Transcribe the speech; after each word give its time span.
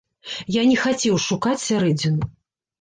Я 0.55 0.63
не 0.69 0.77
хацеў 0.85 1.21
шукаць 1.27 1.55
сярэдзіну. 1.69 2.35